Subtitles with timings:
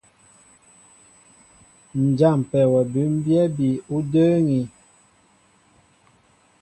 [1.99, 4.61] Ǹ jâmpɛ wɔ bʉ́mbyɛ́ bi ú də́ə́ŋí.